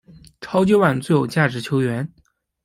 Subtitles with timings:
[0.41, 2.11] 超级碗最有价值球员。